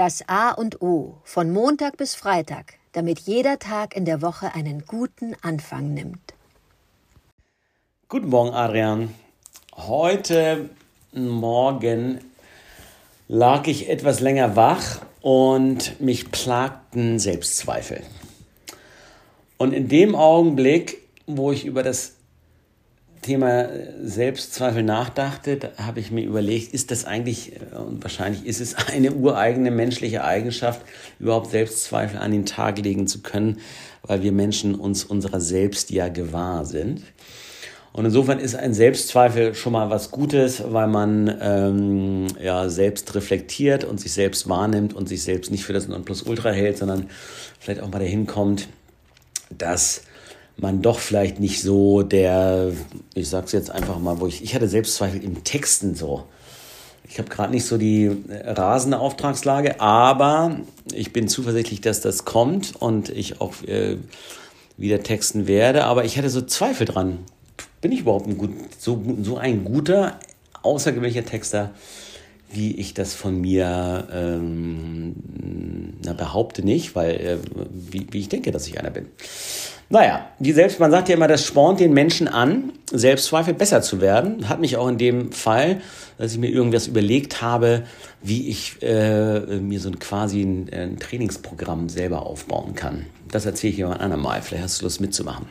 [0.00, 4.86] Das A und O von Montag bis Freitag, damit jeder Tag in der Woche einen
[4.86, 6.32] guten Anfang nimmt.
[8.08, 9.14] Guten Morgen, Adrian.
[9.76, 10.70] Heute
[11.12, 12.20] Morgen
[13.28, 18.02] lag ich etwas länger wach und mich plagten Selbstzweifel.
[19.58, 22.14] Und in dem Augenblick, wo ich über das
[23.22, 23.68] Thema
[24.02, 28.74] Selbstzweifel nachdachte, da habe ich mir überlegt, ist das eigentlich, äh, und wahrscheinlich ist es
[28.88, 30.80] eine ureigene menschliche Eigenschaft,
[31.18, 33.58] überhaupt Selbstzweifel an den Tag legen zu können,
[34.02, 37.02] weil wir Menschen uns unserer selbst ja gewahr sind.
[37.92, 43.82] Und insofern ist ein Selbstzweifel schon mal was Gutes, weil man ähm, ja selbst reflektiert
[43.82, 47.10] und sich selbst wahrnimmt und sich selbst nicht für das Nonplusultra hält, sondern
[47.58, 48.68] vielleicht auch mal dahin kommt,
[49.50, 50.02] dass
[50.56, 52.72] man doch vielleicht nicht so der,
[53.14, 56.24] ich sag's jetzt einfach mal, wo ich, ich hatte Selbstzweifel im Texten so.
[57.08, 60.60] Ich habe gerade nicht so die äh, rasende Auftragslage, aber
[60.92, 63.96] ich bin zuversichtlich, dass das kommt und ich auch äh,
[64.76, 65.84] wieder texten werde.
[65.84, 67.18] Aber ich hatte so Zweifel dran.
[67.80, 70.20] Bin ich überhaupt ein gut, so, so ein guter,
[70.62, 71.72] außergewöhnlicher Texter,
[72.52, 75.14] wie ich das von mir ähm,
[76.04, 77.38] na, behaupte nicht, weil äh,
[77.72, 79.06] wie, wie ich denke, dass ich einer bin.
[79.92, 84.00] Naja, die Selbst, man sagt ja immer, das spornt den Menschen an, Selbstzweifel besser zu
[84.00, 84.48] werden.
[84.48, 85.80] Hat mich auch in dem Fall,
[86.16, 87.82] dass ich mir irgendwas überlegt habe,
[88.22, 93.06] wie ich äh, mir so ein quasi ein, ein, Trainingsprogramm selber aufbauen kann.
[93.32, 94.42] Das erzähle ich ein andermal.
[94.42, 95.46] Vielleicht hast du Lust mitzumachen.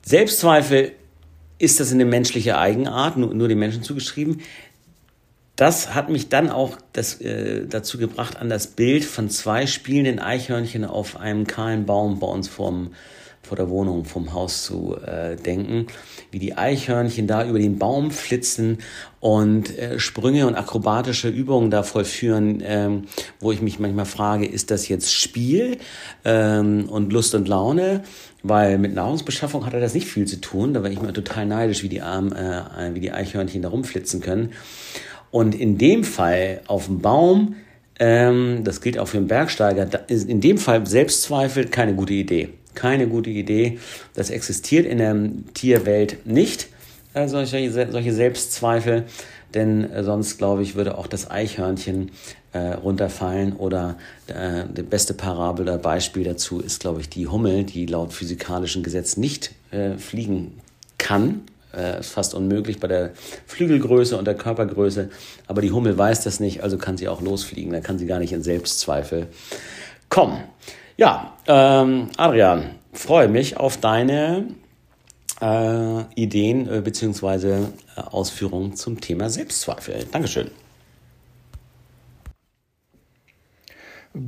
[0.00, 0.92] Selbstzweifel
[1.58, 4.40] ist das eine menschliche Eigenart, nur, nur den Menschen zugeschrieben
[5.56, 10.18] das hat mich dann auch das, äh, dazu gebracht, an das Bild von zwei spielenden
[10.18, 12.90] Eichhörnchen auf einem kahlen Baum bei uns vorm,
[13.44, 15.86] vor der Wohnung, vom Haus zu äh, denken,
[16.30, 18.78] wie die Eichhörnchen da über den Baum flitzen
[19.20, 23.04] und äh, Sprünge und akrobatische Übungen da vollführen, ähm,
[23.40, 25.78] wo ich mich manchmal frage, ist das jetzt Spiel
[26.24, 28.02] ähm, und Lust und Laune?
[28.42, 30.74] Weil mit Nahrungsbeschaffung hat er das nicht viel zu tun.
[30.74, 34.20] Da war ich mir total neidisch, wie die, Arm, äh, wie die Eichhörnchen da rumflitzen
[34.20, 34.52] können.
[35.34, 37.56] Und in dem Fall auf dem Baum,
[37.98, 42.50] ähm, das gilt auch für den Bergsteiger, in dem Fall Selbstzweifel keine gute Idee.
[42.76, 43.80] Keine gute Idee.
[44.14, 45.16] Das existiert in der
[45.52, 46.68] Tierwelt nicht,
[47.14, 49.06] äh, solche, solche Selbstzweifel.
[49.54, 52.12] Denn äh, sonst, glaube ich, würde auch das Eichhörnchen
[52.52, 53.54] äh, runterfallen.
[53.54, 53.96] Oder
[54.28, 58.84] äh, die beste Parabel oder Beispiel dazu ist, glaube ich, die Hummel, die laut physikalischen
[58.84, 60.60] Gesetz nicht äh, fliegen
[60.96, 61.42] kann,
[61.76, 63.12] äh, ist fast unmöglich bei der
[63.46, 65.10] Flügelgröße und der Körpergröße.
[65.46, 67.72] Aber die Hummel weiß das nicht, also kann sie auch losfliegen.
[67.72, 69.28] Da kann sie gar nicht in Selbstzweifel
[70.08, 70.44] kommen.
[70.96, 74.48] Ja, ähm, Adrian, freue mich auf deine
[75.40, 77.64] äh, Ideen äh, bzw.
[77.96, 80.06] Äh, Ausführungen zum Thema Selbstzweifel.
[80.12, 80.50] Dankeschön.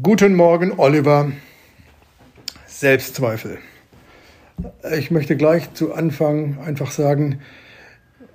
[0.03, 1.31] Guten Morgen, Oliver.
[2.67, 3.59] Selbstzweifel.
[4.97, 7.41] Ich möchte gleich zu Anfang einfach sagen,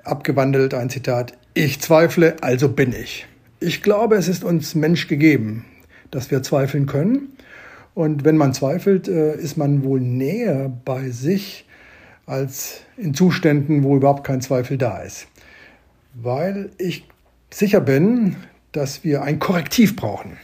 [0.03, 3.25] abgewandelt ein Zitat, ich zweifle, also bin ich.
[3.59, 5.65] Ich glaube, es ist uns Mensch gegeben,
[6.09, 7.33] dass wir zweifeln können.
[7.93, 11.65] Und wenn man zweifelt, äh, ist man wohl näher bei sich
[12.25, 15.27] als in Zuständen, wo überhaupt kein Zweifel da ist.
[16.13, 17.05] Weil ich
[17.51, 18.38] sicher bin,
[18.71, 20.38] dass wir ein Korrektiv brauchen.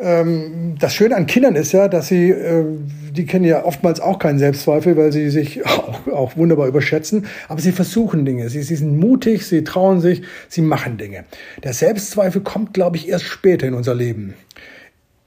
[0.00, 2.64] Ähm, das Schöne an Kindern ist ja, dass sie, äh,
[3.12, 7.60] die kennen ja oftmals auch keinen Selbstzweifel, weil sie sich auch, auch wunderbar überschätzen, aber
[7.60, 8.48] sie versuchen Dinge.
[8.48, 11.24] Sie, sie sind mutig, sie trauen sich, sie machen Dinge.
[11.62, 14.34] Der Selbstzweifel kommt, glaube ich, erst später in unser Leben.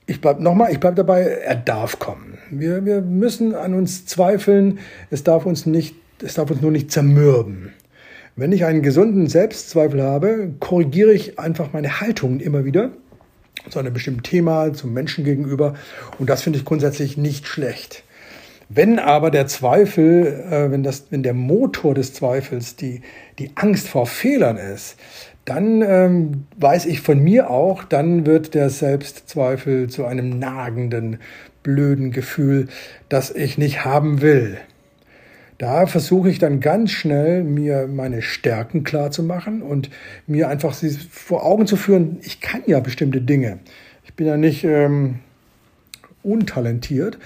[0.08, 2.40] Ich bleib nochmal, ich bleib dabei, er darf kommen.
[2.50, 4.80] Wir, wir müssen an uns zweifeln.
[5.12, 7.74] Es darf uns nicht, es darf uns nur nicht zermürben.
[8.36, 12.92] Wenn ich einen gesunden Selbstzweifel habe, korrigiere ich einfach meine Haltung immer wieder
[13.70, 15.76] zu einem bestimmten Thema, zum Menschen gegenüber.
[16.20, 18.04] Und das finde ich grundsätzlich nicht schlecht.
[18.70, 23.02] Wenn aber der Zweifel, äh, wenn, das, wenn der Motor des Zweifels die,
[23.40, 24.98] die Angst vor Fehlern ist,
[25.46, 31.20] dann ähm, weiß ich von mir auch, dann wird der Selbstzweifel zu einem nagenden,
[31.64, 32.68] blöden Gefühl,
[33.10, 34.58] das ich nicht haben will.
[35.64, 39.90] Da versuche ich dann ganz schnell, mir meine Stärken klar zu machen und
[40.28, 43.60] mir einfach sie vor Augen zu führen, ich kann ja bestimmte Dinge.
[44.04, 45.20] Ich bin ja nicht ähm,
[46.22, 47.18] untalentiert.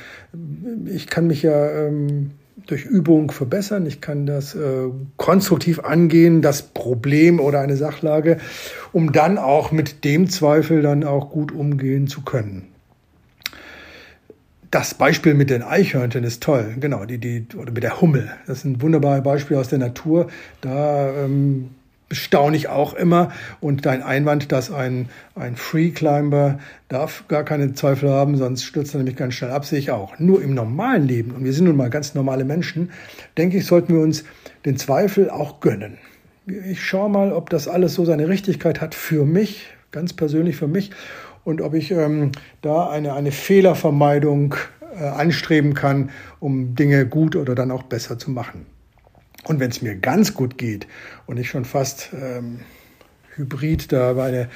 [0.85, 2.29] Ich kann mich ja ähm,
[2.67, 3.87] durch Übung verbessern.
[3.87, 4.83] Ich kann das äh,
[5.15, 8.37] konstruktiv angehen, das Problem oder eine Sachlage,
[8.93, 12.67] um dann auch mit dem Zweifel dann auch gut umgehen zu können
[14.71, 18.31] das Beispiel mit den Eichhörnchen ist toll, genau, die, die, oder mit der Hummel.
[18.47, 20.27] Das ist ein wunderbares Beispiel aus der Natur.
[20.61, 21.69] Da ähm,
[22.09, 23.31] bestaune ich auch immer.
[23.59, 26.59] Und dein Einwand, dass ein, ein Free Climber
[26.89, 30.19] darf gar keine Zweifel haben, sonst stürzt er nämlich ganz schnell ab, sehe ich auch.
[30.19, 32.91] Nur im normalen Leben, und wir sind nun mal ganz normale Menschen,
[33.37, 34.23] denke ich, sollten wir uns
[34.65, 35.97] den Zweifel auch gönnen.
[36.45, 40.67] Ich schaue mal, ob das alles so seine Richtigkeit hat für mich, ganz persönlich für
[40.67, 40.91] mich,
[41.47, 44.55] und ob ich ähm, da eine, eine Fehlervermeidung
[44.99, 46.09] äh, anstreben kann,
[46.41, 48.65] um Dinge gut oder dann auch besser zu machen.
[49.45, 50.87] Und wenn es mir ganz gut geht
[51.25, 52.59] und ich schon fast ähm,
[53.37, 54.49] hybrid da meine,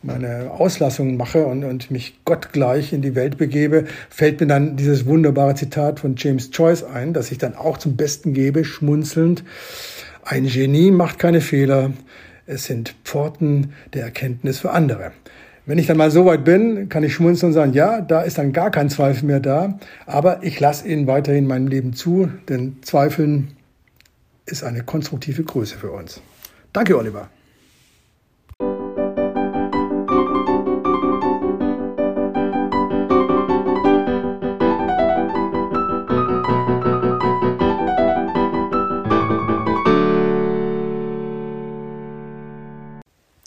[0.00, 5.04] meine Auslassungen mache und, und mich gottgleich in die Welt begebe, fällt mir dann dieses
[5.04, 9.44] wunderbare Zitat von James Joyce ein, das ich dann auch zum Besten gebe, schmunzelnd.
[10.24, 11.92] Ein Genie macht keine Fehler,
[12.46, 15.12] es sind Pforten der Erkenntnis für andere.
[15.68, 18.38] Wenn ich dann mal so weit bin, kann ich schmunzeln und sagen, ja, da ist
[18.38, 22.30] dann gar kein Zweifel mehr da, aber ich lasse ihn weiterhin in meinem Leben zu,
[22.48, 23.48] denn Zweifeln
[24.46, 26.22] ist eine konstruktive Größe für uns.
[26.72, 27.28] Danke, Oliver.